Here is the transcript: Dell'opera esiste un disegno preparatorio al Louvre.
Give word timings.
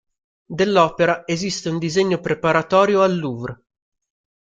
Dell'opera 0.59 1.27
esiste 1.27 1.69
un 1.69 1.77
disegno 1.77 2.19
preparatorio 2.19 3.03
al 3.03 3.19
Louvre. 3.19 3.61